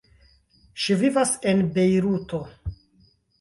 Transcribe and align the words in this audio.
Ŝi 0.85 0.95
vivas 1.01 1.33
en 1.51 1.61
Bejruto. 1.77 2.41